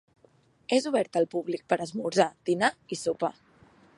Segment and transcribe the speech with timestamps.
[0.77, 3.33] És obert al públic per esmorzar, dinar i sopar.